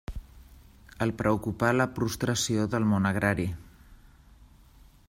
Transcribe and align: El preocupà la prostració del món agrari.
El 1.05 1.13
preocupà 1.19 1.69
la 1.75 1.87
prostració 1.99 2.67
del 2.73 2.89
món 2.95 3.07
agrari. 3.13 3.47